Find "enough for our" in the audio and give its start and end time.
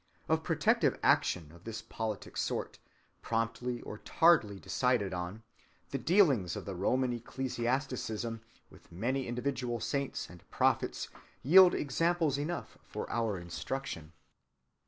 12.39-13.37